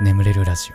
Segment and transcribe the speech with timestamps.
[0.00, 0.74] 眠れるラジオ。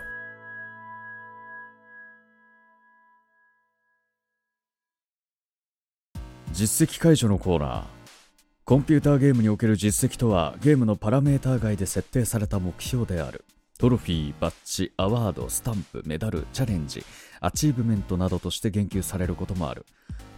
[6.52, 7.84] 実績解除のコーナー。
[8.66, 13.46] コンピューターゲームにおける実績とはゲームのパラメーター外で設定された目標である。
[13.80, 17.06] トロフィー、バッジ、アワード、スタンプ、メダル、チャレンジ、
[17.40, 19.86] アチーブメントなどとして言及されることもある。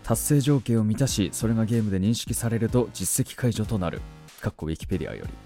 [0.04, 4.02] 達成条件を満たしそれがゲームで認識されると実績解除となる。
[4.42, 5.45] かっこウィキペディアより。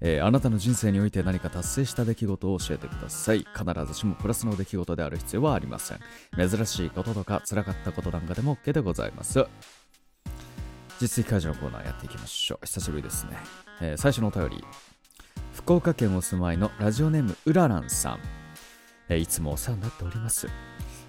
[0.00, 3.46] えーあなたの人生において何か達成した出来事を教えてください。
[3.54, 6.00] 必ずしもプラスの出来事である必要はありません。
[6.36, 9.44] 珍しいこととか辛かったことなんかでも OK でございます。
[11.00, 12.66] 実績解除のコーナーやっていきましょう。
[12.66, 13.36] 久しぶりですね。
[13.80, 14.64] えー最初のお便り。
[15.54, 18.18] 福岡県お住まいのラジオネームうららんさん。
[19.08, 20.48] えーいつもお世話になっております。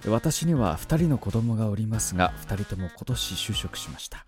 [0.08, 4.26] 私には2人の子供がおりますが、2人とも今年就職しました。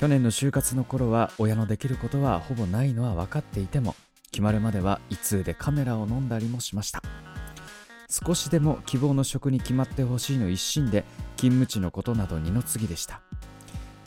[0.00, 3.94] 去年の就活の頃は親のできることはほぼないのは分かっていても
[4.30, 7.02] 決まるまでは胃痛でカメラを飲んだりもしました。
[8.08, 11.04] 少しでも希望の職に決まってほしいの一心で
[11.36, 13.20] 勤務地のことなど二の次でした。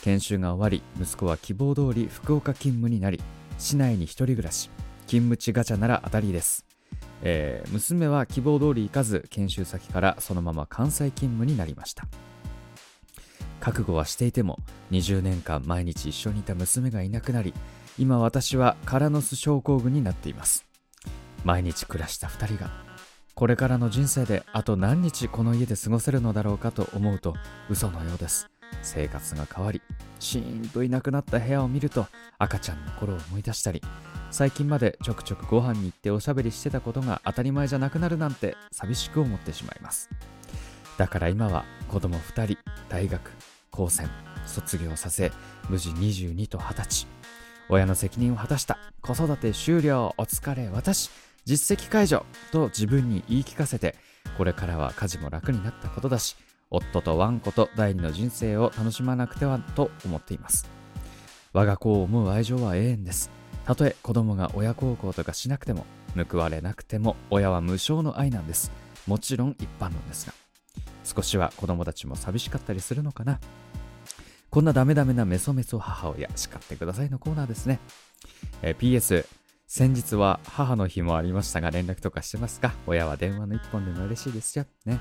[0.00, 3.20] 研修が終わり息子は希望通り福岡勤務になり
[3.58, 4.70] 市内に一人暮らし
[5.06, 6.66] 勤務地ガチャなら当たりです、
[7.22, 12.08] えー娘は希望通り行かず研修先からそのまま関西勤務になりました。
[13.64, 14.58] 覚悟はしていても
[14.90, 17.54] 20年間毎日一緒にいた娘がいなくなり
[17.96, 20.66] 今私はカラノス症候群になっています。
[21.44, 22.70] 毎日暮らした2人が
[23.34, 27.34] これからの人生であと何日この家で過ごせるのだろうかと思うと
[27.70, 28.50] 嘘のようです。
[28.82, 29.80] 生活が変わり
[30.18, 32.06] シーンといなくなった部屋を見ると
[32.38, 33.80] 赤ちゃんの頃を思い出したり
[34.30, 40.10] 最近までちょくちょくご飯に行っておしゃべりしてたことが当たり前じゃなくなるなんて寂しく思ってしまいます。
[40.98, 43.30] だから今は子供2人大学
[43.74, 44.08] 高専
[44.46, 45.32] 卒業させ
[45.68, 47.06] 無事22と20歳。
[47.68, 48.78] 親の責任を果たした。
[49.00, 50.14] 子育て終了。
[50.16, 51.10] お疲れ私。
[51.44, 53.96] 実績解除と自分に言い聞かせて
[54.38, 56.36] これからは家事も楽になったことだし
[56.70, 60.68] 夫とワンコと第二の人生を楽しまなくてはと思っています。
[61.52, 63.30] 我が子を思う愛情は永遠です。
[63.66, 65.84] たとえ子供が親孝行とかしなくても
[66.30, 68.70] 報われなくても親は無償の愛なんです。
[69.08, 70.43] もちろん一般論ですが。
[71.04, 73.38] 少しは子供たちも寂しかったりするのかな。
[74.50, 77.80] こんなダメダメなメソメソ母親叱ってくださいのコーナーですね、
[78.62, 79.26] えー PS
[79.66, 82.72] 先日は母の日もありましたが連絡とかしてますか？
[82.86, 84.66] 親は電話の一本でも嬉しいですよ。
[84.84, 85.00] ね。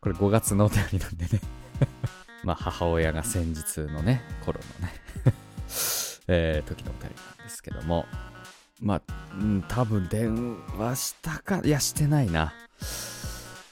[0.00, 1.40] これ5月のお便りなんでね。
[2.42, 4.94] まあ母親が先日のね頃のね。
[6.26, 8.06] えー時のお便りなんですけども。
[8.80, 9.02] まあ、
[9.38, 12.54] うん、多分電話したかいやしてないな。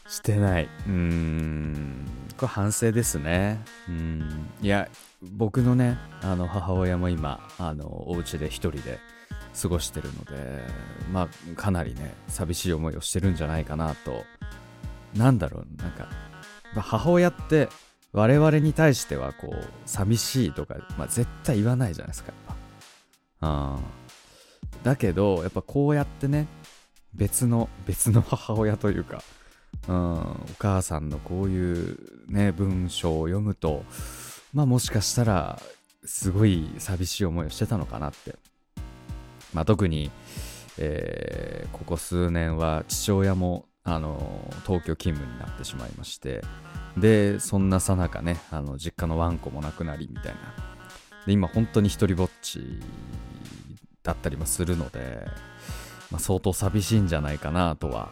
[0.09, 0.65] してない。
[0.65, 2.07] うーん。
[2.37, 3.61] これ反省ですね。
[3.89, 4.49] うん。
[4.63, 4.89] いや、
[5.23, 8.99] 僕のね、あの、母親も今、あの、お家で一人で
[9.61, 10.63] 過ごしてるので、
[11.13, 14.25] まあ、かなりね、寂しい思いをしてるんじゃないかなと。
[15.15, 16.09] なんだろう、なんか、
[16.75, 17.69] 母親って、
[18.13, 22.57] 我々に対しては、こう、寂しいとか、まあ、絶対言わないじゃないですか、やっぱ。
[23.41, 23.79] あ
[24.83, 26.47] だけど、やっぱこうやってね、
[27.15, 29.23] 別の、別の母親というか、
[29.89, 33.85] うん、お母さんのこういうね文章を読むと
[34.53, 35.61] まあもしかしたら
[36.05, 38.37] すごい寂しい思いをしてたのかなって、
[39.53, 40.11] まあ、特に、
[40.79, 44.19] えーここ数年は父親もあの
[44.67, 46.43] 東京勤務になってしまいまして
[46.97, 50.69] でそんなさなかねあの実家のワンコも亡くなりみたいな。
[51.27, 52.81] で今本当に一人ぼっち
[54.03, 55.27] だったりもするので、
[56.11, 58.09] まあ、相当寂しいんじゃないかなとは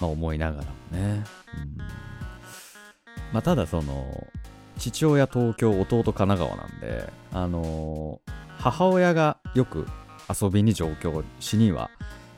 [0.00, 1.24] まあ、思いながらもね。
[1.56, 1.78] うん
[3.32, 4.26] まあ、ただその、
[4.78, 9.86] 父親東京、弟神奈川なんで、あのー母親がよく
[10.28, 11.90] 遊びに上京しには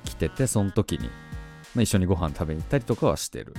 [0.05, 1.09] 来てて、その時に、
[1.75, 3.55] まあ、一緒にご飯食べに行ったりとかはしてる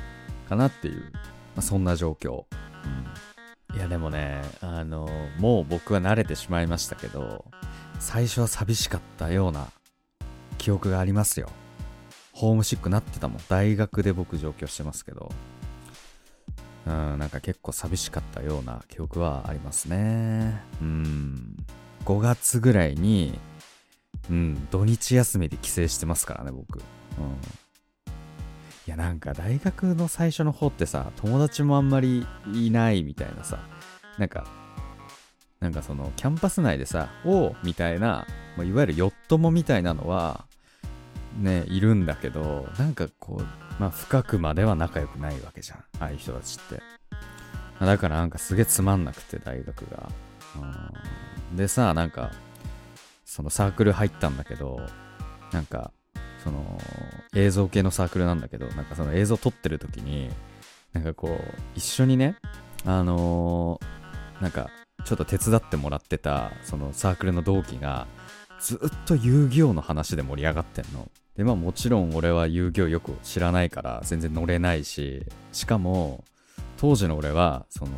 [0.47, 1.19] かなっていう、ま
[1.57, 2.45] あ、そんな状況。
[2.85, 7.43] うんいやでもね、あのーもう僕は慣れてしまいましたけど、
[7.99, 9.67] 最初は寂しかったような
[10.57, 11.49] 記憶がありますよ。
[12.33, 13.37] ホームシックなってたもん。
[13.47, 15.31] 大学で僕上京してますけど。
[16.85, 20.61] うん、なんか結構寂しかったような記憶はありますね。
[20.81, 21.55] うん。
[22.03, 23.39] 5月ぐらいに、
[24.29, 26.79] うん、土日休みで帰省してますからね、僕。
[26.79, 26.83] うん。
[28.85, 33.59] いや、なんか大学の最初の方ってさ、友達もあんまりいないみたいなさ、
[34.17, 34.45] なんか、
[35.61, 38.27] なんかそのキャンパス内でさ、おうみたいな、
[38.57, 40.45] まあ、いわゆるヨットモみたいなのは、
[41.37, 43.43] ね、いるんだけど、なんかこう、
[43.79, 45.77] まあ深くまでは仲良くないわけじゃん。
[45.99, 46.81] ああいう人たちって。
[47.79, 50.09] だからなんかすげえつまんなくて、大学が。
[51.55, 52.31] でさ、なんか、
[53.25, 54.79] そのサークル入ったんだけど、
[55.51, 55.91] なんか、
[56.43, 56.77] その
[57.33, 60.29] 映像系のサークルなんだけどなんかその映像撮ってる時に
[60.91, 61.39] なんかこう
[61.73, 62.35] 一緒にね
[62.85, 64.69] あのーなんか
[65.05, 68.07] ちょっと手伝ってもらってたそのサークルの同期が
[68.59, 71.09] ずっと遊戯王の話で盛り上がってんの。
[71.35, 76.23] でまあもちろん俺は遊戯王よく知らないから全然乗れないししかも
[76.77, 77.91] 当時の俺はその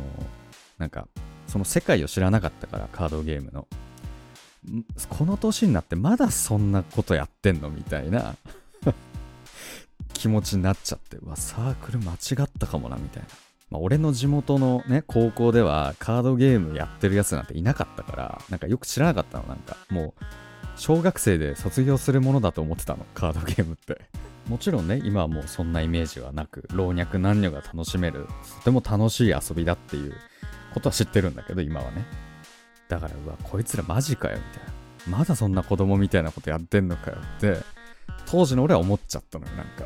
[0.78, 1.08] なんか
[1.46, 3.66] その世界を知らなかったからカードゲームの。
[5.08, 7.70] この年になってまだそんなことやってんの？
[7.70, 8.34] みたいな。
[10.12, 13.28] 気持ちになっちゃってうわサークル間違ったかもなみたいな、
[13.70, 19.76] まあ、俺の地元のね高校ではカードゲームやってるやつなんていなかったからなんかよく知らなかったのなんか。
[19.90, 20.24] もう
[20.76, 23.04] 小学生で卒業するものだと思ってたの？
[23.14, 24.00] カードゲームって。
[24.48, 28.28] もちろんね今はもうそんなイメージはなく老若男女が楽しめる
[28.58, 30.14] とても楽しい遊びだっていう
[30.72, 32.06] ことは知ってるんだけど今はね。
[32.88, 35.18] だからうわこいつらマジかよみたいな。
[35.18, 37.56] まだそんな子供みたいなことやってんのかよって
[38.26, 39.84] 当時の俺は思っちゃったのよ なんか。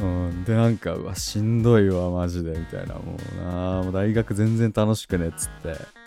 [0.00, 2.94] うんでなんかうわしんどいわマジでみたいな。
[2.94, 6.03] もうなもう大学全然楽しくねっつって。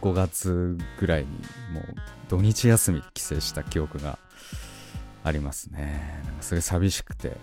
[0.00, 1.28] 5月ぐらいに
[1.72, 1.84] もう
[2.28, 4.18] 土日休み帰省した記憶が
[5.24, 6.22] ありますね。
[6.24, 7.36] なんかすごい寂しくて。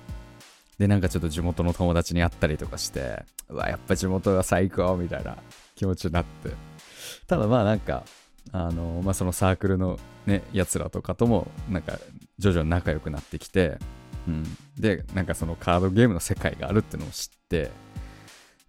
[0.77, 5.37] でなんかちょっと地元の友達に会ったりとかしてうわやっぱ地元が最高みたいな
[5.75, 6.51] 気持ちになって。
[7.27, 8.03] ただまあなんか
[8.51, 11.99] あのまあそのサークルのねやつらとかともなんか
[12.39, 13.77] 徐々に仲良くなってきて、
[14.27, 14.43] うん、
[14.77, 17.71] でなんかそのカードゲームの世界があるってのを知って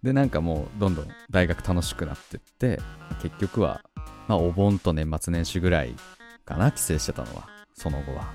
[0.03, 2.79] でなんかもうどんどん大学楽しくなってって
[3.21, 3.81] 結局は
[4.27, 5.95] まあお盆と年末年始ぐらい
[6.45, 7.49] かな帰省してたのは。
[7.79, 8.33] その後は、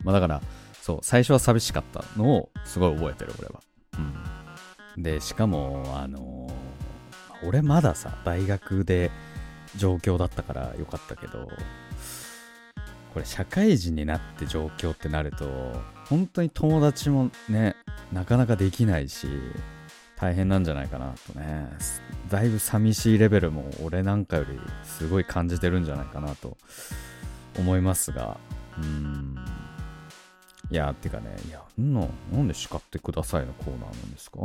[0.00, 0.40] うん、まあだから
[0.80, 3.60] そう最初は寂しかったのをすごい覚えてる俺は、
[4.96, 6.70] うん、でしかもあのー
[7.42, 9.10] 俺まださ大学で
[9.76, 11.48] 状況だったからよかったけど
[13.12, 15.46] これ社会人になって状況ってなると
[16.08, 17.76] 本当に友達もね
[18.12, 19.26] なかなかできないし
[20.20, 21.68] 大変なんじゃないかなとね。
[22.28, 26.56] だいぶ寂しいレベルも俺なんかよりすごい感じてるんじゃないかなと
[27.58, 28.38] 思いますが。
[28.78, 29.36] うん。
[30.70, 34.38] いやてかねいやんのなんで叱ってくださいのコーナーなんですか？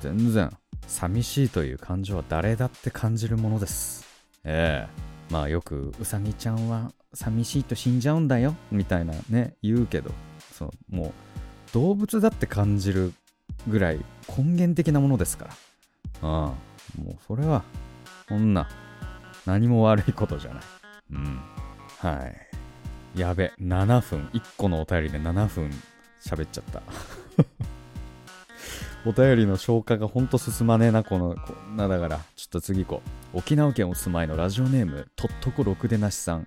[0.00, 0.50] 全然
[0.86, 4.06] 寂しいという感情は誰だって感じるものです。
[4.44, 5.08] ええ。
[5.32, 10.10] まあよくうさぎちゃんは寂しいと死んじゃうんだよみたいなね言うけど
[10.52, 11.12] そのもう
[11.74, 13.12] 動物だって感じる
[13.66, 15.50] ぐらい根源的なものですから。
[15.50, 15.56] あ
[16.22, 16.28] あ
[17.00, 17.62] もうそれは
[18.28, 18.68] そんな
[19.46, 20.62] 何も悪いことじゃない。
[21.12, 21.40] うん。
[21.98, 22.26] は
[23.16, 23.18] い。
[23.18, 24.28] やべ7分。
[24.32, 25.70] 1個のお便りで7分
[26.20, 26.82] 喋っちゃった。
[29.06, 33.02] お便りの消化がほんと進まねえな、この、こんなだから、ちょっと次行こ
[33.34, 33.38] う。
[33.38, 36.46] 沖縄県お住まいのラジオネーム、とっところくでなしさん。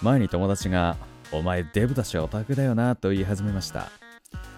[0.00, 0.96] 前に友達が、
[1.32, 3.90] お前デブだしオタクだよな、と言い始めました。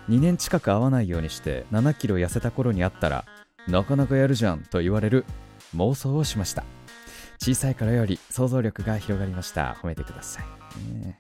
[0.08, 3.25] 2年近く会わないようにして7キロ痩せた頃に会ったら、
[3.67, 5.25] なかなかやるじゃんと言われる
[5.75, 6.64] 妄想をしました。
[7.38, 9.76] 小さい頃より想像力が広がりました。
[9.82, 10.44] 褒めてください。
[11.05, 11.19] ね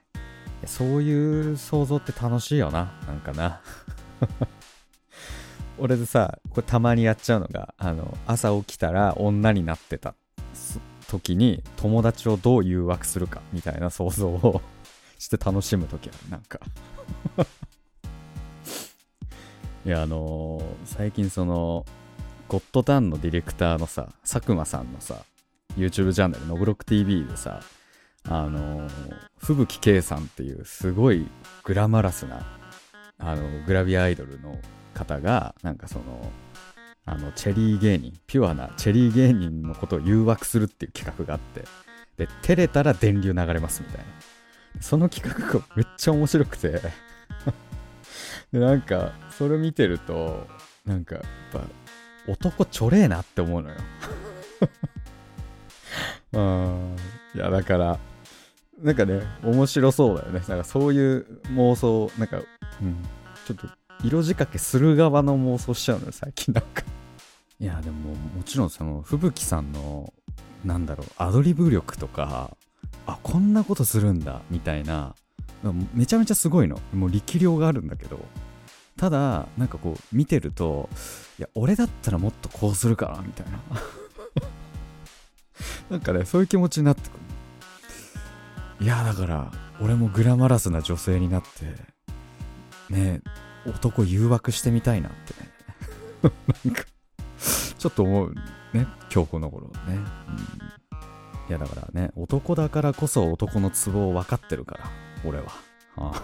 [0.64, 3.60] そういう想像って楽しいよな、なんかな。
[5.78, 10.14] 俺でさこれたまにやっちゃうのがあの朝起きたら女になってた
[11.08, 14.62] 時に友達をどう誘惑するかみたいな想像を
[15.18, 16.60] して楽しむ時あるなんか
[19.86, 21.84] いやあのー最近その
[22.48, 25.22] ゴッドタンのディレクターのさ佐久間さんのさ
[25.76, 27.60] YouTube チャンネル「のぶろく TV」でさ
[28.28, 28.90] あのー
[29.38, 31.28] 吹雪圭さんっていうすごい
[31.62, 32.44] グラマラスな
[33.18, 34.58] あのグラビアアイドルの
[34.92, 36.32] 方がなんかその
[37.04, 41.64] あのチェリー芸人ピュアなチェリー芸人のことを誘惑するっていう企画があって
[42.16, 44.06] で照れたら電流流れますみたいな。
[44.82, 46.80] その企画がめっちゃ面白くて。
[48.52, 50.46] でなんかそれ見てると
[50.84, 51.60] なんかやっぱ
[52.32, 53.76] 男ちょれえなって思うのよ。
[56.32, 56.96] うん
[57.34, 57.98] いやだから
[58.82, 60.42] なんかね面白そうだよね。
[60.48, 62.38] なんかそういう妄想なんか
[62.80, 62.96] うん。
[63.46, 63.68] ちょっと
[64.02, 66.52] 色仕掛けする側の妄想しちゃうのよ最近。
[66.52, 66.82] なんか。
[67.58, 70.12] いやでももちろんその吹雪さんの
[70.64, 72.54] なんだろうアドリブ力とか
[73.06, 75.14] あこんなことするんだみたいな
[75.94, 76.80] めちゃめちゃすごいの。
[76.92, 78.18] もう力量があるんだけど。
[78.96, 80.88] ただなんかこう見てると
[81.38, 83.60] いや俺だったらもっとこうするかなみたいな。
[85.90, 87.12] なんかねそういう気持ちになってく
[88.80, 93.22] るいやだから俺もグラマラスな女性になってね
[93.66, 95.50] 男誘惑してみたいなってね。
[96.64, 96.84] なんか
[97.78, 98.34] ちょっと思う
[98.72, 105.05] ね今日この頃ね、うん、いやだからね男だからこそ男のツボを分かってるから。
[105.24, 105.46] 俺は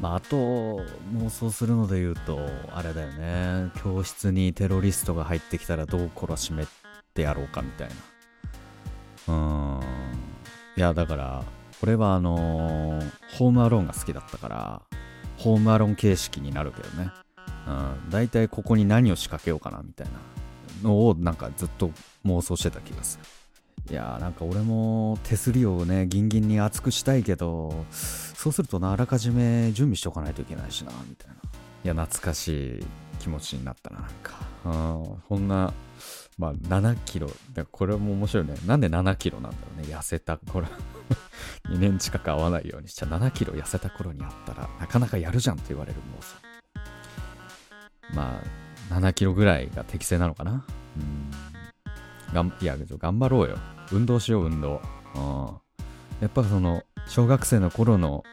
[0.00, 0.80] まあ、あと、
[1.14, 2.38] 妄想するので言うと、
[2.74, 3.70] あれだよね。
[3.82, 6.66] 教室にテロリストが入ってきたらどう懲らしめ
[7.14, 7.88] てやろうかみたい
[9.26, 9.34] な。
[9.34, 9.80] うん。
[10.76, 11.44] いや、だから、
[11.82, 14.82] 俺はあのー、ホームアローンが好きだったから、
[15.38, 17.10] ホームアローン形式になるけどね。
[17.66, 18.10] うん。
[18.10, 20.12] 大体ここに何を仕掛けようかなみたいな
[20.82, 21.90] のをなんかずっと
[22.24, 23.24] 妄想してた気がする。
[23.88, 31.34] いやーなんか俺も手すりをねギンギンに厚くしたいけどそうするとなあらかじめ準備しとかないといけないしなみたいな。
[31.84, 32.86] いや懐かしい
[33.20, 34.34] 気持ちになったななんか。
[34.64, 35.72] うんこんな
[36.36, 37.30] まあ7キロ
[37.70, 38.54] これも面白いね。
[38.66, 40.66] なんで7キロなんだろうね痩せた頃。
[41.70, 46.36] 2年近く会わないようにしちゃ7キロ痩せた頃に会ったらなかなかやるじゃんって言われる妄想
[48.14, 48.40] ま
[48.90, 50.64] あ7キロぐらいが適正なのかな。
[50.96, 51.30] うん。
[52.34, 53.58] がんいや頑張ろうよ。
[53.92, 54.80] 運動しよう、運動。
[55.14, 55.46] うん。
[56.20, 58.24] やっぱその、小学生の頃の、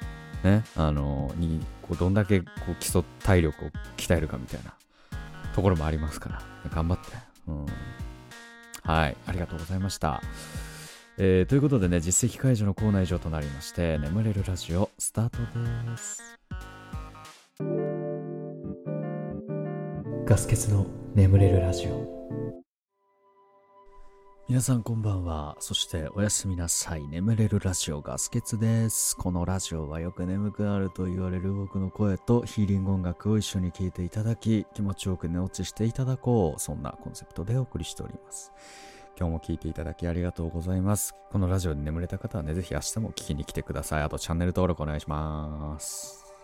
[0.43, 4.73] ね、あのー、に、こう、どんだけ、こう、基礎体力を鍛えるかみたいな
[5.53, 7.03] ところもありますから、頑張って。
[7.47, 7.65] うん。
[8.83, 10.21] はい、ありがとうございました。
[11.17, 15.37] えー、ということでね、実績解除のコーナー以上となりまして、眠れるラジオ、スタート
[15.91, 16.23] です。
[20.25, 22.13] ガス欠の眠れるラジオ。
[24.49, 25.55] 皆さんこんばんは。
[25.61, 27.07] そしておやすみなさい。
[27.07, 29.15] 眠れるラジオガスケツです。
[29.15, 36.59] このラジオはよく眠くなると言われる僕の声とヒーリング音楽を一緒に聴いていただき、気持ちよく寝落ちしていただこう。
[36.59, 38.51] そんなコンセプトでお送りしております。
[39.17, 41.15] 今日も聴いていただきありがとうございます。
[41.31, 44.03] このラジオで眠れた方はね、ぜひ明日も聞きに来てください。
[44.03, 46.35] あとチャンネル登録お願いします。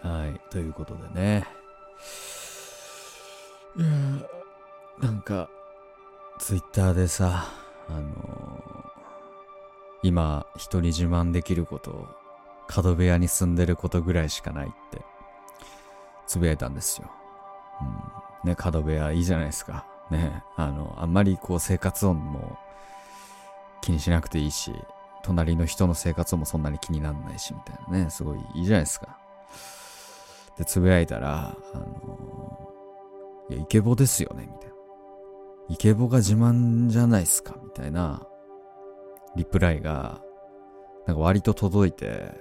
[0.00, 0.40] はい。
[0.50, 1.46] ということでね。
[3.76, 3.86] いや
[4.98, 5.50] なんか、
[6.38, 7.46] ツイッターでさ、
[7.88, 8.04] あのー、
[10.02, 12.08] 今、人に自慢できること、
[12.66, 15.02] 角部屋に住んでることぐらいしかないって、
[16.26, 17.10] つぶやいたんですよ。
[18.44, 18.50] うん。
[18.50, 19.86] ね、角部屋いいじゃないですか。
[20.10, 22.58] ね、あの、あんまりこう生活音も
[23.80, 24.72] 気にしなくていいし、
[25.22, 29.18] 隣の人の生活音もそんなに気になんないし、みたいなね、すごいいいじゃないですか。
[30.58, 34.73] で、つぶやいたら、あのー、いや、イケボですよね、みたいな。
[35.68, 38.26] イケボが自慢じゃないっすかみたいな
[39.36, 40.22] リプライが、
[41.06, 42.32] なんか割と届いて、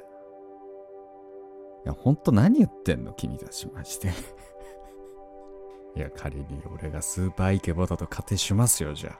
[1.85, 4.11] いや、ほんと何言ってんの君たちまして。
[5.95, 9.11] いや、仮に俺がスーパーイケボだと仮定しますよ、じゃ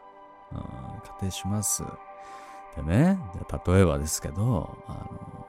[0.51, 0.55] あ。
[0.55, 1.83] うん、仮定します。
[2.75, 3.19] でね、
[3.65, 5.47] 例えばですけど、あの、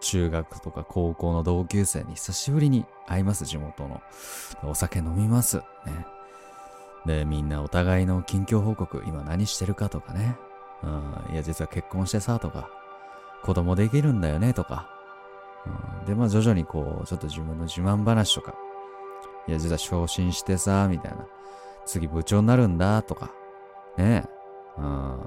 [0.00, 4.00] 中学とか高校の同級生に久しぶりに会います、地元の。
[4.64, 5.58] お酒飲みます。
[5.58, 5.62] ね。
[7.06, 10.36] で、みんなお互いの近況報告、今何してるかとかね。
[10.82, 10.86] う
[11.30, 12.68] ん、いや、実は結婚してさ、とか、
[13.42, 14.88] 子供できるんだよね、とか。
[16.00, 18.54] うん、で、まあ徐々にこう、ちょっと自分の自慢話とか。
[19.46, 21.26] いや、実は昇進してさ、みたいな。
[21.86, 23.30] 次部長になるんだ、とか。
[23.98, 24.80] ねえ。
[24.80, 25.18] うん。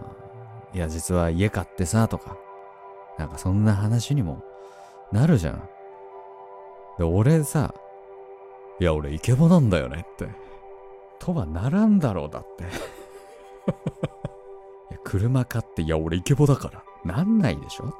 [0.74, 2.38] いや、実は家買ってさ、とか。
[3.18, 4.44] なんかそんな話にも
[5.12, 5.70] なるじゃん。
[6.98, 7.74] で、俺さ、
[8.80, 10.47] いや、俺イケボなんだよねって。
[11.20, 12.68] とはならんだろうだって い
[14.94, 16.84] や車買って、いや、俺イケボだから。
[17.06, 17.96] なんないでしょって。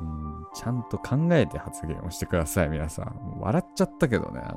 [0.00, 3.36] うん、ちゃんと考えて発言をしてください、皆さん。
[3.40, 4.56] 笑っちゃったけどね、なんか。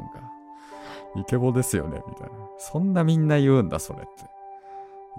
[1.15, 2.33] イケボですよね、みたいな。
[2.57, 4.23] そんなみんな言うんだ、それって。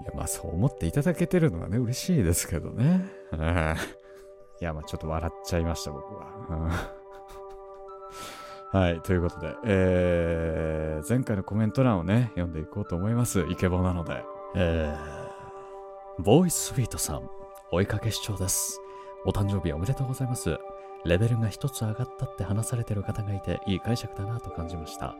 [0.01, 3.05] いや、まあそう思っていただけてるのはね、嬉しいですけどね。
[4.61, 6.93] いや、まあちょっと笑っちゃいました、僕は。
[8.73, 13.45] はい、ということで、えー、前回のコメント欄をね、読んでいこうと思います。
[13.51, 14.25] イケボなので。
[14.55, 17.29] えー、ボーイスイートさん、
[17.71, 18.81] 追いかけ視聴です。
[19.25, 20.57] お誕生日おめでとうございます。
[21.05, 25.17] レベルが一つ上がったって話されてる方がいて、いい解釈だなと感じました。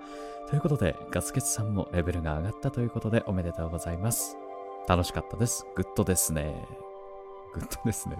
[0.49, 4.35] ということで、ガスケツさんもレベルが上がったということでおめでとうございます。
[4.87, 5.67] 楽しかったです。
[5.75, 6.55] グッドですね。
[7.53, 8.17] グッドですね。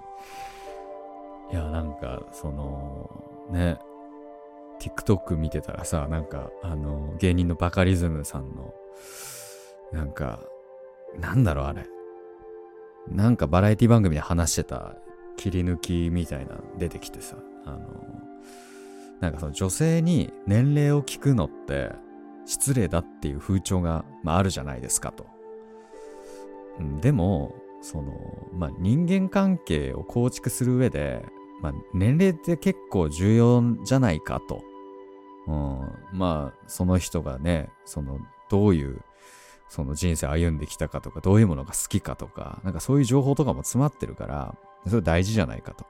[1.50, 3.10] いや、なんか、その、
[3.50, 3.80] ね、
[4.90, 8.74] TikTok 見てたらさ、なんか、あの、芸人のバカリズムさんの、
[9.92, 10.40] なんか、
[11.18, 11.86] なんだろうあれ。
[13.08, 14.96] なんかバラエティ番組で話してた
[15.36, 17.78] 切り抜きみたいな出てきてさ、あの、
[19.20, 21.92] なんかその女性に年齢を聞くのって
[22.46, 25.26] 失礼だっていう風潮が、まあ、あるじゃないですかと。
[27.00, 28.12] でも、その、
[28.52, 31.24] まあ、人間関係を構築する上で、
[31.62, 34.62] まあ、年齢って結構重要じゃないかと。
[35.46, 38.18] うん、まあ、その人がね、その、
[38.50, 39.02] どういう、
[39.68, 44.54] その人生歩んできたかとか、どういうものが好きかとか、なんかそういう情報とかも詰まってるから、
[44.86, 45.86] それ大事じゃないかと。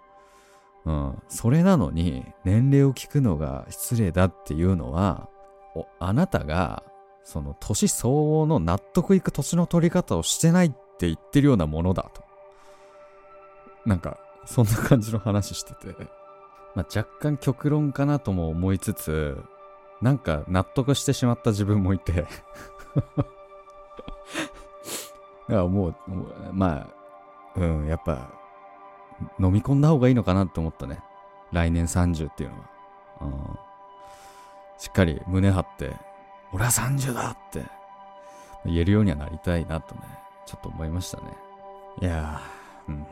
[0.87, 1.23] うん。
[1.29, 5.29] それなのに、年齢を聞くのが失礼だっていうのは、
[5.99, 6.83] あなたが、
[7.25, 12.23] その年相応の納得いく年の取り方をしてないって言ってるようなものだと。
[13.87, 15.95] なんか、そんな感じの話してて。
[16.75, 19.43] まあ、若干極論かなとも思いつつ、
[20.03, 22.13] なんか納得してしまった自分もいて
[25.49, 25.95] だからもう、
[26.53, 26.87] まあ、
[27.57, 28.29] うん、やっぱ、
[29.39, 31.03] 飲み込んだ方がいいのかなって思ったね。
[31.53, 32.65] 来年30っていうのは。
[33.21, 33.59] うん、
[34.79, 35.97] しっかり胸張って、
[36.53, 37.65] 俺は30だって
[38.65, 40.01] 言えるようにはなりたいなとね、
[40.47, 41.25] ちょっと思いましたね。
[42.01, 43.07] いやー、うん。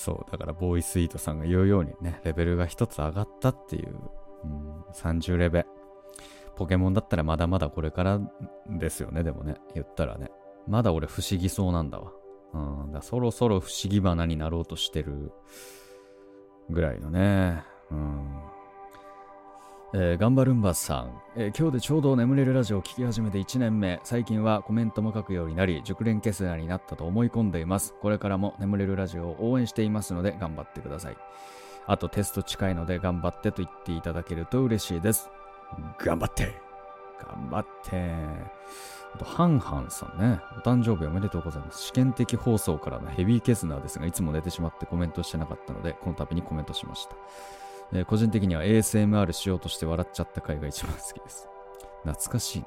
[0.00, 3.96] そう、だからボーイスイートさんが言うようにね、レベルが一つ上がったっていう、
[4.44, 5.66] うん、30レベ。
[6.56, 8.18] ポケモンだったらまだまだこれから
[8.66, 10.30] ですよね、でもね、言ったらね。
[10.66, 12.12] まだ俺不思議そうなんだわ。
[12.54, 15.32] うん、だそろそろ不思議花になろうとしてる
[16.70, 17.62] ぐらいのね。
[17.90, 18.42] うん。
[19.92, 27.94] えー、ガンバルンバさん、えー、今日でちょうど眠れるラジオを聴き始めて1年目、最近はコメントも書くようになり、熟練ケスラーになったと思い込んでいます。
[28.00, 31.16] これからも眠れるラジオを応援していますので頑張ってください。
[31.86, 35.28] あとテスト近いので頑張ってと言っていただけると嬉しいです。
[35.98, 36.54] 頑張って
[37.18, 37.96] 頑張って
[39.12, 40.40] あと、ハンハンさんね。
[40.56, 41.82] お誕生日おめでとうございます。
[41.82, 47.16] 試験的放送からのヘビーケスナーですが、いつも寝てしまってコメントしてなかったので、この度にコメントしました。
[47.92, 51.48] えー、個人的には ASMR しようとして笑っちゃった回が一番好きです。
[52.04, 52.66] 懐かしいな。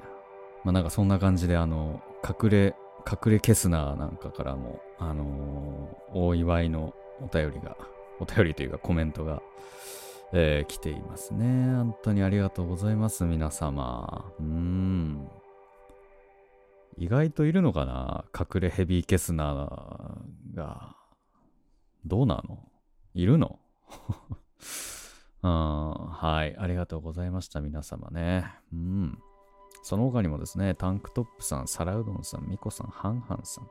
[0.64, 2.74] まあなんかそんな感じで、あの、隠れ、
[3.06, 7.76] 隠れケスナーなんかからも、あのー、お祝いのお便りが、
[8.20, 9.42] お便りというかコメントが、
[10.32, 11.44] えー、来ていますね。
[11.76, 14.24] 本当にありがとうございます、皆様。
[14.38, 15.28] うーん。
[16.96, 18.24] 意外といるのかな？
[18.38, 20.96] 隠れヘビーケスナーが。
[22.06, 22.58] どうなの
[23.14, 23.58] いるの？
[25.48, 26.56] はい。
[26.56, 28.46] ありがとうございました、皆様ね。
[28.72, 29.18] うん。
[29.82, 33.68] その他にもですね、タンクトップさん、サラウドンさん、ミコさん、ハンハンさん、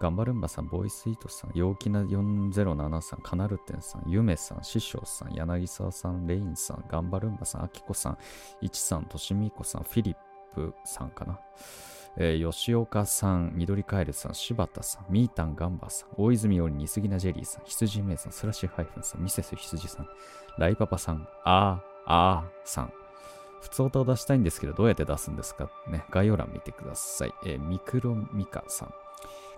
[0.00, 8.18] ガンバルンバさん、ボイスイートさん、陽気な407さん、カナルテンさん、ユメさん、師匠さん、柳沢さん、レインさん、ガンバルンバさん、アキコさん、
[8.60, 10.16] イチさん、トシミコさん、フィリッ
[10.54, 11.38] プさんかな。
[12.16, 20.08] えー、吉岡さん、緑カエルさん、柴田さん、ミータンガンバさん、大泉洋に似すぎなジェリーさん、羊メイさん、スラッシュハイフンさん、ミセス羊さん、
[20.58, 22.92] ライパパさん、あー、あーさん。
[23.60, 27.32] 普通音を出したいんですけど、どうやって出すんですかね、概要欄見てください。
[27.46, 28.94] えー、ミクロミカさん、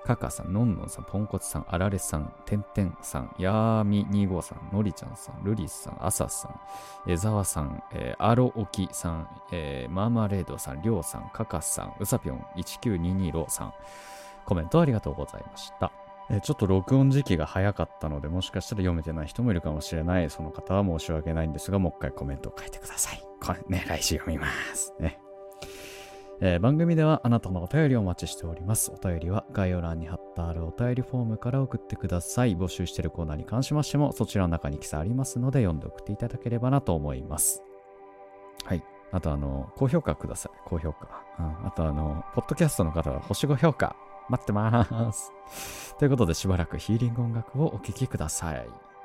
[0.06, 6.60] カカさん、のんのんさん、ポンコツさん、あられさん、てんてんさん、やーみ25さん、のりちゃんさん、ルリスさん、あささん、
[7.08, 13.74] えざわさん、えー、アロオキさん、えー、マーマレードさん、りょうさん、カカさん、うさぴょん1922さん、
[14.44, 15.90] コメントありがとうございました。
[16.30, 20.30] えちょっと録音時期が早かったので、もしかしたら読めてない人もいるかもしれない。
[20.30, 23.22] その方は申し訳ないんですが、もう一回コメントを書いてください。
[23.44, 24.92] これね、来週読みます。
[25.00, 25.25] ね。
[26.40, 28.92] えー、番組ではあなたのお便りをお待ちしております。
[28.92, 32.56] お便りは概要欄に貼ってあるお便りフォームから送ってください。
[32.56, 37.62] 募集しているコーナーに関しましてもそちらの中に記載ありますので読んで送っていただければなと思います。
[38.64, 38.82] はい。
[39.12, 40.58] あとあの、高評価ください。
[40.66, 41.24] 高評価。
[41.38, 43.96] うん、あとあの、ポッドキャストの方は星5評価
[44.28, 45.32] 待ってます。
[45.98, 48.95] ということでしばらくヒーリング音楽をお聴きください。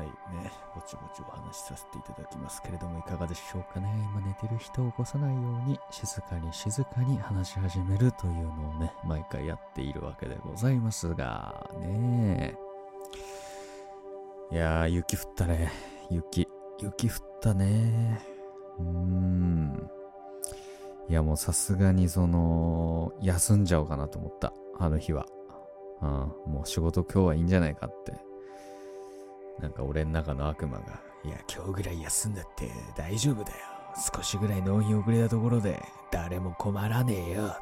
[0.00, 3.86] はいね、ぼちぼちお話しさせていただきますけれども、いかがでしょうかね。
[4.14, 12.56] 今寝てる人を起こさないように、静かに静かに話し始めるというのをね、毎回やっているわけでございますが、ね
[14.50, 15.70] いやー、雪降ったね。
[16.08, 18.22] 雪、雪降ったね。
[18.78, 19.90] うーん。
[21.10, 24.54] いや、もうさすがにその、休んじゃおうかなと思った。
[24.78, 25.26] あの日は。
[26.00, 26.08] うん、
[26.54, 28.29] もう仕事今日はいいんじゃないかって
[29.60, 33.58] なんか俺の中の悪魔が、いや、今日ぐらい休んだって大丈夫だよ。
[34.14, 37.60] 少しぐらい納品遅れたところで誰も困らねえよって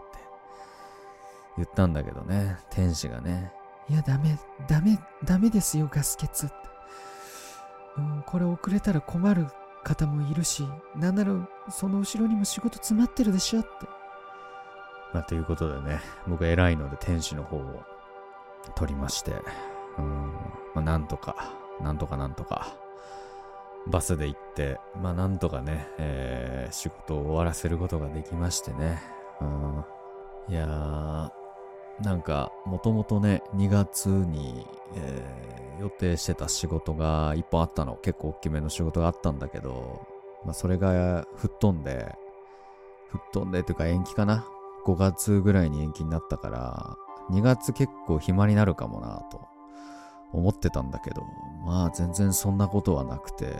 [1.57, 3.53] 言ったんだけどね、天使がね、
[3.89, 6.55] いや、ダメ、ダメ、ダメですよ、ガス欠って。
[7.97, 9.47] うん、これ遅れたら困る
[9.83, 11.33] 方もいるし、なんなら
[11.71, 13.69] その後ろにも仕事詰まってるでしょって。
[15.13, 17.83] まあ、ということでね、僕偉いので天使の方を
[18.77, 19.33] 取りまして、
[19.97, 20.33] うん、
[20.75, 22.77] まあ、なんとかなんとかなんとか、
[23.87, 29.01] バスで行って、まあなんとかね、えー、仕事を終わらせることができましてね。
[29.41, 29.85] うん、
[30.49, 37.97] いやー、なんか、もともとね、2月に、えー、予定してた仕事が1本あったの。
[37.97, 40.07] 結構大きめの仕事があったんだけど、
[40.45, 42.15] まあそれが吹っ飛んで、
[43.11, 44.47] 吹っ飛んでというか延期かな。
[44.85, 46.97] 5月ぐらいに延期になったから、
[47.31, 49.58] 2月結構暇になるかもなと
[50.33, 51.23] 思ってたんだけど、
[51.65, 53.55] まあ全然そんなことはなくて、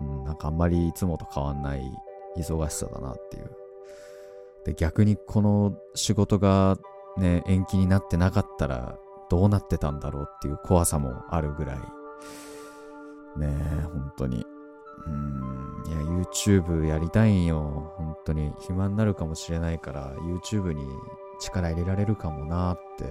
[0.00, 1.92] うん、なんかあんまりいつもと変わんない
[2.36, 3.50] 忙しさだなっていう。
[4.64, 6.78] で、逆にこの仕事が
[7.16, 8.96] ね、延期になってなかったら
[9.28, 11.78] どうなってたんだろうっていう怖さもあるぐらい。
[13.38, 14.44] ねえ、本当に。
[15.06, 17.92] うん、いや、YouTube やりたいんよ。
[17.96, 18.52] 本当に。
[18.60, 20.84] 暇になるかもしれないから、YouTube に
[21.40, 23.04] 力入れられるかもなって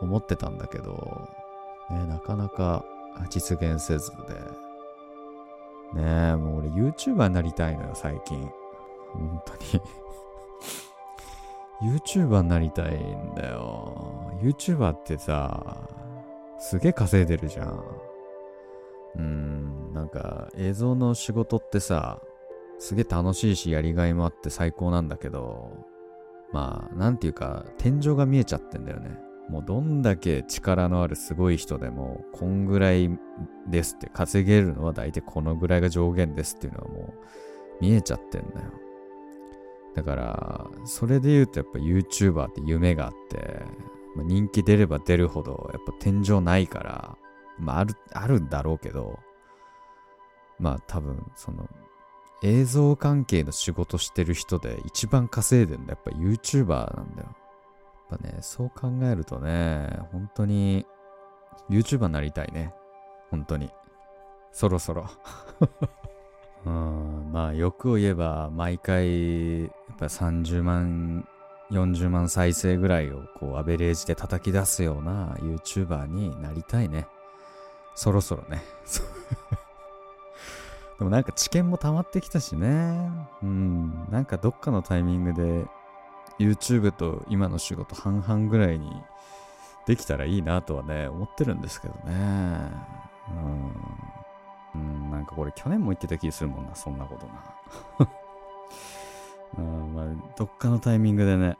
[0.00, 1.28] 思ってたんだけど、
[1.90, 2.84] ね、なかなか
[3.28, 4.34] 実現せずで。
[6.00, 8.38] ねえ、もう俺 YouTuber になりたいのよ、最近。
[9.12, 9.82] 本当に
[11.98, 14.30] YouTuber になりたいんだよ。
[14.42, 15.88] YouTuber ってさ、
[16.58, 17.84] すげえ稼いでるじゃん。
[19.16, 22.20] うん、なんか映像の仕事ってさ、
[22.78, 25.72] すげえ楽しいしやりがいもあって最高なんだけど、
[26.52, 29.18] まあ、なんていうか、天井が見えちゃってんだよね。
[29.50, 33.10] もうどんだけ力のあるすごい人でも、こんぐらい
[33.68, 37.14] ですって、稼げるのは大体このぐらいが上限ですっていうのはも
[37.80, 38.70] う見えちゃってんだよ。
[39.96, 43.64] だから、それで言うとやっぱ YouTuber って夢があって、
[44.14, 47.16] まあ、人気出れば出るほどやっぱ天井ないから、
[47.58, 49.18] まあある、あるんだろうけど、
[50.58, 51.68] まあ多分その
[52.42, 57.36] 映像関係の仕事してる人で一番稼いでるのはやっぱ YouTuber なんだよ。
[58.10, 60.86] ぱね、そう考えるとね、本当に
[61.70, 62.74] YouTuber になりたいね。
[63.30, 63.70] 本当に。
[64.52, 65.06] そろそろ。
[66.66, 71.26] うん、まあ、欲を言えば、毎回、やっぱ30万、
[71.70, 77.06] 40万再生ぐらいを、こう、アベレージで叩き出すような YouTuber になりたいね。
[77.94, 78.62] そろそろね。
[80.98, 83.10] でもなんか知見も溜まってきたしね。
[83.42, 84.06] うん。
[84.10, 85.66] なんかどっかのタイミングで
[86.40, 88.90] YouTube と今の仕事半々ぐらいに
[89.86, 92.00] できたらいいなとはね、思ってるんですけどね。
[93.28, 93.72] うん。
[94.74, 98.10] うん、なんかこれ去年も言ってた気するもんな、そんなことな。
[99.58, 101.58] うん、まあ、どっかのタイミングでね、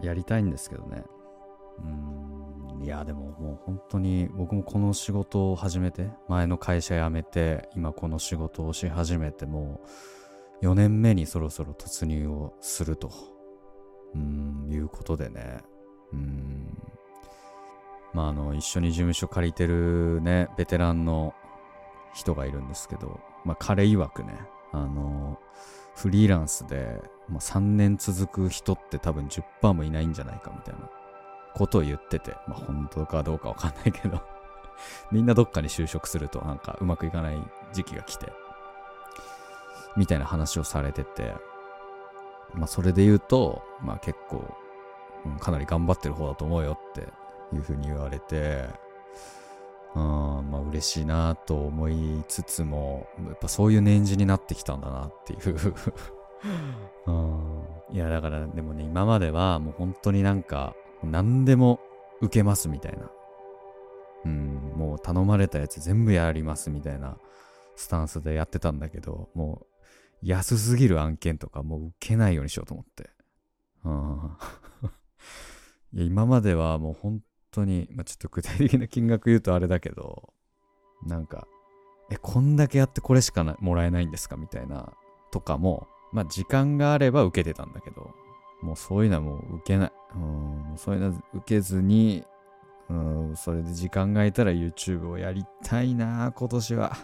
[0.00, 1.04] やりたいんですけどね。
[1.78, 9.80] うん、いや、でももう本当に僕もこの仕事を始めて、前の会社辞めて、今この仕事をし始めて、も
[10.60, 13.33] う4年目にそろそろ突入をすると。
[14.14, 15.58] うん、いうことでね。
[16.12, 16.78] うん。
[18.12, 21.34] まあ、あの、一緒に事務所借りてるね、ベテランの
[22.14, 24.38] 人がいるんですけど、まあ、彼曰くね、
[24.72, 25.38] あの、
[25.94, 30.90] フリーランスで、まあ、3年続く人って多分10%もいないんじゃないかみたいな
[31.54, 34.20] ことを言ってて、まあ、本当かどうかわかんないけど
[35.12, 37.38] みんなどっかに就職するとなんかうまくいかない
[37.72, 38.32] 時期が来て、
[39.96, 41.34] みたいな話をされてて、
[42.56, 44.44] まあ、それで言うと、まあ、結構、
[45.24, 47.00] うん、かなり頑張ってる方だと思うよって
[47.54, 48.66] いうふうに言われて、
[49.94, 50.02] うん、
[50.50, 55.74] まあ嬉しいなと思いつつも、やっぱそういう年次になってきたんだなっていう
[57.06, 57.62] うん。
[57.92, 61.80] いや、だからでもね、今まではもう本当になんか、何でも
[62.20, 63.10] 受けますみたいな。
[64.24, 67.18] うん、もう頼まれたやつ全部やりますみたいな
[67.76, 69.66] スタンスでやってたんだけど、もう
[70.24, 73.10] 安すぎる案件とかもう受けないようにしようと思って。
[73.84, 74.36] うん、
[75.92, 80.32] いや今まではもう本当に、まあ、ちょっと具体的な金額言うとあれだけど、
[81.06, 81.46] なんか、
[82.10, 84.92] え、こんだけやってこれしかもらえないんですかみたいな、
[85.30, 88.14] とかも、まあ時間があれば受けてたんだけど、
[88.62, 89.92] もうそういうのはもう受けない。
[90.14, 92.24] うん、そういうのは受けずに、
[92.88, 96.96] うん、それで時間が空いたら YouTube をやりたいな、今年は。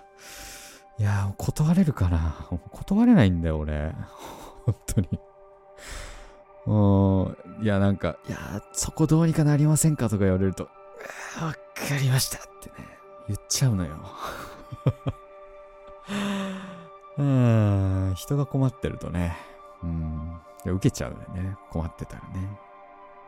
[1.00, 2.46] いや断れるかな？
[2.72, 3.94] 断れないんだよ、俺。
[4.66, 5.08] 本当に。
[6.66, 8.36] うん、いや、なんか、いや、
[8.72, 10.10] そこどうにかなりませんか？
[10.10, 12.86] とか言われると、わかりましたってね、
[13.28, 13.96] 言っちゃうのよ。
[17.16, 19.38] うん、人が困ってるとね、
[19.82, 22.60] うん、受けちゃうよね、困ってたらね。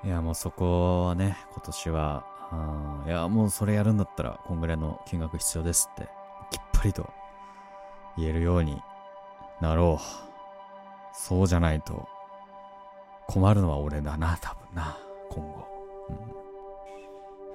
[0.05, 6.03] いや、もうそこはね、今年は、いや、もうそれやるんだったら、こんぐらいの金額必要ですって、
[6.51, 7.09] きっぱりと
[8.17, 8.81] 言えるように
[9.61, 10.33] なろう。
[11.15, 12.09] そうじゃないと、
[13.29, 14.99] 困るのは俺だな、多分な、
[15.31, 15.67] 今後。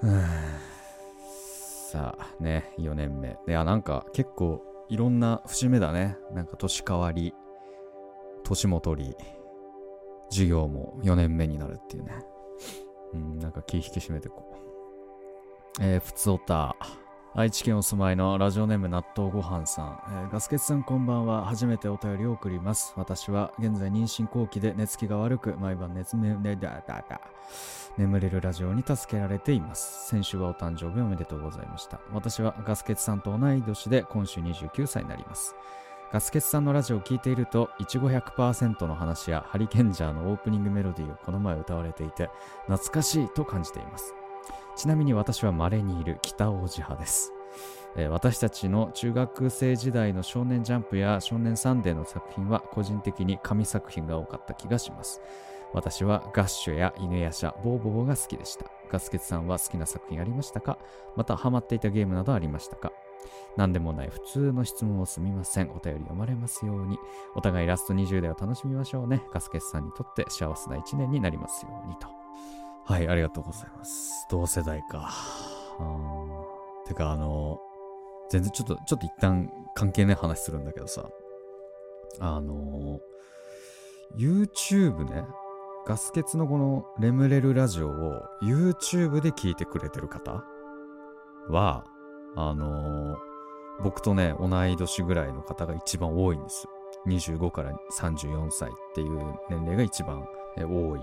[0.03, 0.23] うん、
[1.91, 3.37] さあ、ね、4年目。
[3.47, 6.17] いや、なんか結構いろんな節目だね。
[6.33, 7.33] なんか年変わり、
[8.43, 9.15] 年も取り、
[10.29, 12.11] 授業も4年目になるっていうね。
[13.13, 14.55] うん、なんか気引き締めてこ
[15.79, 15.83] う。
[15.83, 16.75] えー、ふつおた。
[17.37, 21.45] 愛知県お住まいのラジオネーム納豆ごはんさん、えー、ガスケツさんこんばんは。
[21.45, 22.95] 初めてお便りを送ります。
[22.97, 27.21] 私は現在妊娠後期で寝つきが悪く毎晩熱ねねだだだ。
[27.95, 30.07] 眠れるラジオに助けられています。
[30.09, 31.99] 先週はお誕生日おめでとうございました。
[32.11, 35.55] 私はガスケツさんと同い年で今週29歳になります。
[36.11, 42.31] ガスケツさんのラジオを聴いていると、いちご100%の話やハリケンジャーのオープニングメロディーをこの前歌われていて、
[42.65, 44.15] 懐かしいと感じています。
[44.77, 47.33] ちなみに私は稀にいる北王子派です。
[48.11, 55.19] 私たちの中学生時代の少年ジャンプや少年サンデーの作品は個人的に神作品が多かった気がします。
[55.73, 58.65] 私はガッシュや犬やシャ、ボーボーが好きでした。
[58.91, 60.77] ガスケツさんは好きな作品ありましたか？
[61.15, 62.91] またハマっていたゲームなどありましたか？
[63.57, 65.71] 何でもない普通の質問をすみません。
[65.71, 66.99] お便り読まれますように。
[67.33, 69.23] お互いラスト20代を楽しみましょうね。
[69.33, 72.16] ガスケツさんにとって幸せな一年になりますようにと。
[72.87, 74.25] はい、ありがとうございます。
[74.31, 75.11] 同世代か。
[76.87, 77.59] てか、あの、
[78.29, 81.09] 全然ちょっと、ちょっと一旦関係ない話するんだけどさ、
[82.21, 83.01] あの、
[84.17, 85.25] YouTube ね、
[85.85, 90.45] ガス欠のこの眠れるラジオを YouTube で聞いてくれてる方
[91.49, 91.83] は、
[92.37, 93.17] あの
[93.83, 96.67] 僕とね、同い年ぐらいの方が一番多いんです。
[97.07, 99.19] 25から34歳っていう
[99.49, 100.25] 年齢が一番
[100.57, 101.01] 多い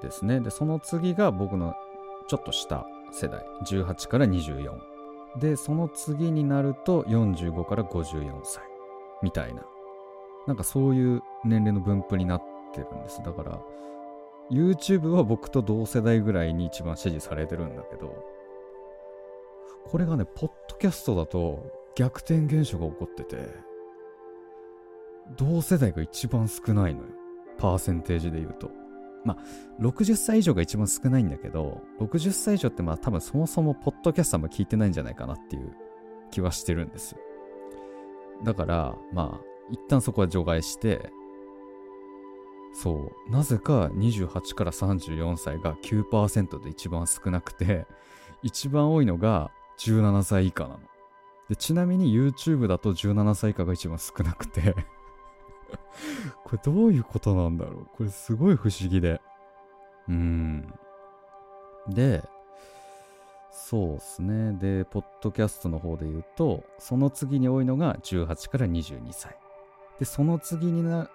[0.00, 0.40] ですね。
[0.40, 1.74] で、その次が僕の
[2.28, 4.78] ちょっと下世代、18から24。
[5.38, 8.62] で、その次になると45から54歳
[9.22, 9.62] みたいな。
[10.46, 13.22] なんかそういう年齢の分布になってるんです。
[13.22, 13.60] だから、
[14.50, 18.14] YouTube は僕と同世代ぐらいに一番支持されてるんだけど、
[19.84, 23.36] これがね、ポッドキャストだと逆転現象が起こってて、
[25.36, 27.06] 同世代が一番少ないのよ。
[27.58, 28.70] パーセンテージで言うと。
[29.24, 35.72] まあ、60歳以上が一番少ないんだけど、60歳以上ってまあ多分そもそもポッドキャストも聞いてないんじゃないかなっていう
[36.30, 37.16] 気はしてるんです。
[38.44, 41.10] だから、まあ、一旦そこは除外して、
[42.72, 47.86] そう、なぜか28から34歳が9%で一番少なくて、
[48.42, 50.80] 一番多いのが17歳以下なの。
[51.48, 54.74] でちなみに YouTube だと17歳以下が一番少なくて
[56.44, 57.86] これどういうことなんだろう？
[57.96, 59.20] これすごい不思議で。
[60.08, 60.72] うん。
[61.88, 62.22] で、
[63.50, 64.52] そうっすね。
[64.52, 69.36] で、ポッドキャストの方で言うと、その次に多いのが18から22歳。
[69.98, 71.10] で、その次にな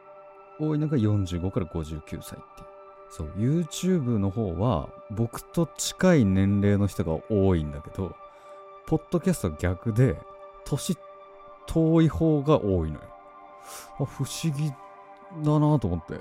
[0.59, 2.67] 多いのが45から59歳っていう。
[3.09, 8.15] そう、YouTube の方は僕と近い年齢の人が多いんだけど、
[8.85, 10.19] ポッドキャストは逆で、
[10.65, 10.97] 年
[11.67, 13.12] 遠い方が多いのよ。
[13.99, 14.71] あ不思議
[15.41, 16.19] だなと思って。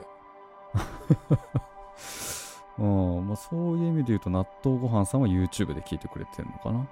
[2.78, 6.88] うんまあ、そういう意味で言うと、納豆ご飯さんは YouTube で聞いてくれてんのかな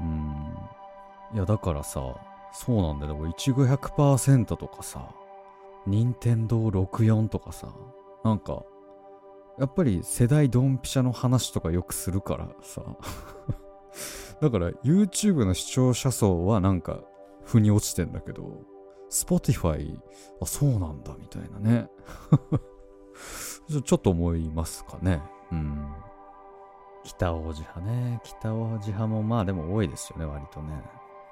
[0.00, 0.58] うん。
[1.34, 2.00] いや、だからさ、
[2.52, 3.26] そうなんだよ。
[3.26, 5.08] いちご100%とかさ、
[5.86, 7.68] 任天堂64とかさ、
[8.22, 8.62] なんか、
[9.58, 12.82] やっぱり世代ドンピシャの話とかよくするからさ。
[14.40, 17.00] だから YouTube の視聴者層はなんか、
[17.44, 18.62] 腑に落ちてんだけど、
[19.14, 19.96] Spotify、
[20.42, 21.88] あ、そうなんだ、みたいなね。
[23.84, 25.22] ちょっと思いますかね。
[25.52, 25.94] うん。
[27.04, 28.20] 北王子派ね。
[28.24, 30.82] 北王子派もまあでも多いですよね、割とね。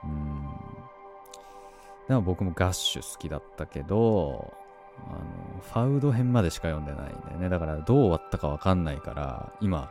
[0.04, 0.48] うん。
[2.06, 4.54] でも僕もガッシュ好きだったけど、
[4.98, 7.48] あの、ファウド編までしか読んでないんだよね。
[7.48, 9.90] だからどう終わったかわかんないから、今、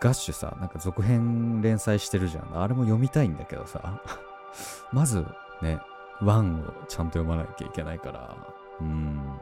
[0.00, 2.62] ガッシュさ、なんか続編連載してるじゃん。
[2.62, 4.00] あれも読みたいんだけどさ。
[4.92, 5.26] まず
[5.62, 5.80] ね、
[6.20, 8.36] 1をちゃんと読まなきゃいけないから、
[8.80, 9.38] うん。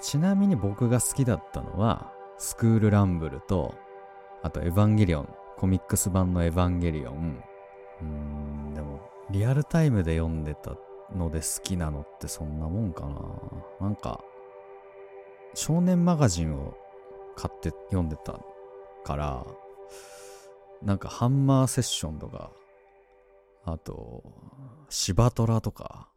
[0.00, 3.74] ちなみに僕が好きだったのは、スクールランブルと、
[4.42, 7.42] あとエヴァンゲリオン、コミックス版のエヴァンゲリオン。
[8.00, 10.72] うーん、でも、リアルタイムで読んでた
[11.14, 13.86] ので好きなのってそんなもんかな。
[13.86, 14.24] なんか、
[15.54, 16.74] 少年マガジンを
[17.36, 18.40] 買って読んでた
[19.04, 19.46] から、
[20.82, 22.50] なんかハンマーセッションとか、
[23.64, 24.24] あと、
[24.88, 26.08] シバトラとか、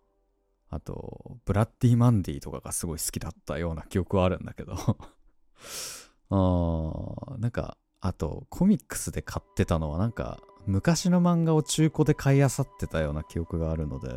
[0.69, 4.76] あと、ブラッディ・マンディとかがすごい好きだったような記憶はあるんだけど。
[6.30, 12.49] あ、なんか、あと、コミックスで買ってたのはなんか、昔の漫画を中古で買い漁っ
[12.80, 14.09] てたような記憶があるので、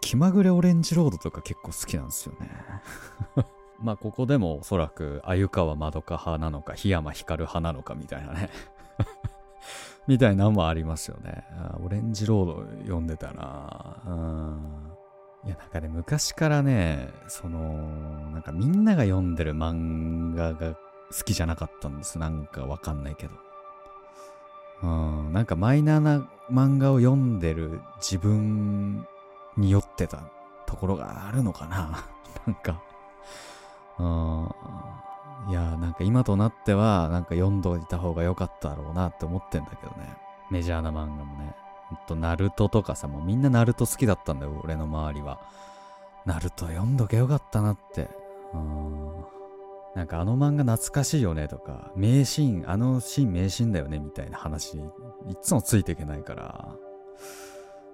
[0.00, 2.50] 気まぐれオレンジロードとか結構好きなんですよね。
[3.80, 8.50] まあここでもおそらく鮎川まどか派なのか檜山光派なのかみたいなね。
[10.06, 11.44] みたいなのもありますよね。
[11.84, 14.02] オレンジロード読んでたな。
[14.06, 14.94] うん。
[15.46, 17.60] いやなんかね昔からねその
[18.32, 20.78] なんかみんなが読んでる漫画が好
[21.24, 22.18] きじゃなかったんです。
[22.18, 23.32] なんかわかんないけど。
[24.82, 25.32] うん。
[25.32, 29.06] なんかマイナーな漫画を読んでる自分
[29.56, 30.22] に酔ってた
[30.66, 32.04] ところがあるのかな。
[32.46, 32.82] なんか。
[33.98, 34.48] うん。
[35.48, 40.16] いや、なんか今となっては、なんか読んどいた方が良かったろうなって思ってんだけどね。
[40.50, 41.54] メジャーな漫画もね。
[41.88, 45.40] ほんと、ナルトとかさ、もうみんなナルト好きだったんだよ、俺の周りは。
[46.24, 48.08] ナルト読んどけよかったなって。
[48.54, 49.24] うん。
[49.94, 54.82] なんかあの漫画懐かしいよねとか、名シーン、あのシーン名シーンだよねみたいな話、い
[55.40, 56.74] つもついていけないから。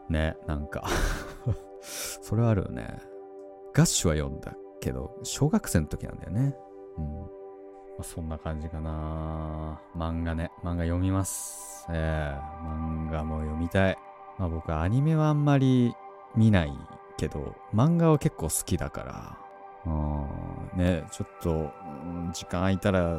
[0.09, 0.89] ね、なんか
[1.81, 2.99] それはあるよね。
[3.75, 6.57] ガッシュは読んだけど、小学生の時なんだよね。
[6.99, 7.40] うん。
[8.01, 9.79] まあ、そんな感じかな。
[9.95, 10.51] 漫画ね。
[10.65, 11.87] 漫画読みます。
[11.91, 13.99] ええー、漫画も読みたい。
[14.39, 15.93] まあ僕はアニメはあんまり
[16.35, 16.73] 見ない
[17.19, 19.39] けど、漫画は結構好きだから。
[19.85, 20.79] うん。
[20.79, 21.71] ね、ちょっと、
[22.33, 23.19] 時間空いたら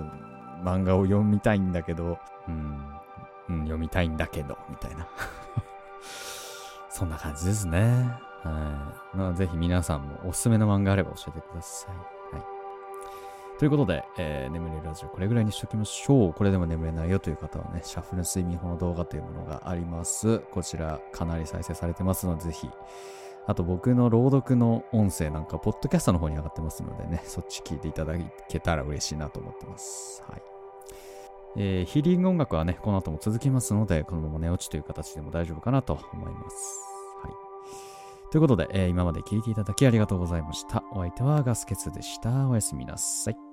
[0.63, 2.17] 漫画を読みたいんだけど、
[2.47, 2.85] うん。
[3.49, 5.07] うん、読みたいんだけど、みたいな。
[6.89, 8.11] そんな感じですね。
[8.43, 9.15] はい。
[9.15, 12.20] まあ、ぜひ皆さんもおすすめの漫画あれば教えてください。
[13.61, 16.33] ということで、えー、眠れるラジオこれぐらいにしときましょう。
[16.33, 20.39] これでも眠れないよという方はね、シャッフル睡眠法の動画というものがあります。
[20.39, 22.67] こちらかなり再生されてますので、ぜひ。
[23.45, 28.15] あと僕の朗読の音声なんか、ポッドキャストの方に上がってますのでね、そっち聞いていただ
[28.49, 30.23] けたら嬉しいなと思ってます。
[30.27, 30.41] はい。
[31.57, 36.81] えー、ヒーリング音楽はね、この後も続きますので、このまま寝落ちという形でも大丈夫かなと思います。
[37.21, 37.33] はい
[38.31, 40.85] ということで、えー、今まで聞いていただきありがとうございました。
[40.93, 42.47] お相手はガスケツでした。
[42.47, 43.50] おやすみなさい。